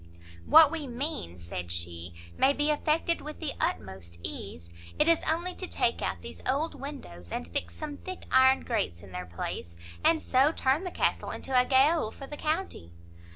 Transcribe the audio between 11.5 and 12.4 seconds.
a gaol for the